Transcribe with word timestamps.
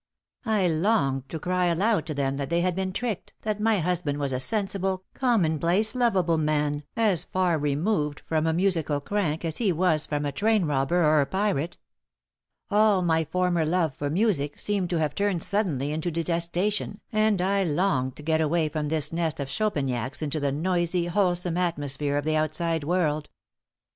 I 0.47 0.67
longed 0.67 1.29
to 1.29 1.37
cry 1.37 1.65
aloud 1.67 2.07
to 2.07 2.15
them 2.15 2.37
that 2.37 2.49
they 2.49 2.61
had 2.61 2.75
been 2.75 2.91
tricked, 2.91 3.33
that 3.43 3.59
my 3.61 3.77
husband 3.77 4.17
was 4.17 4.31
a 4.33 4.39
sensible, 4.39 5.03
commonplace, 5.13 5.93
lovable 5.93 6.39
man, 6.39 6.85
as 6.95 7.23
far 7.25 7.59
removed 7.59 8.21
from 8.25 8.47
a 8.47 8.51
musical 8.53 8.99
crank 8.99 9.45
as 9.45 9.57
he 9.57 9.71
was 9.71 10.07
from 10.07 10.25
a 10.25 10.31
train 10.31 10.65
robber 10.65 11.03
or 11.05 11.21
a 11.21 11.27
pirate. 11.27 11.77
All 12.71 13.03
my 13.03 13.25
former 13.25 13.63
love 13.63 13.93
for 13.93 14.09
music 14.09 14.57
seemed 14.57 14.89
to 14.89 14.97
have 14.97 15.13
turned 15.13 15.43
suddenly 15.43 15.91
into 15.91 16.09
detestation, 16.09 16.99
and 17.11 17.39
I 17.39 17.63
longed 17.63 18.15
to 18.15 18.23
get 18.23 18.41
away 18.41 18.69
from 18.69 18.87
this 18.87 19.13
nest 19.13 19.39
of 19.39 19.49
Chopiniacs 19.49 20.23
into 20.23 20.39
the 20.39 20.51
noisy, 20.51 21.05
wholesome 21.05 21.57
atmosphere 21.57 22.17
of 22.17 22.25
the 22.25 22.35
outside 22.35 22.83
world. 22.83 23.29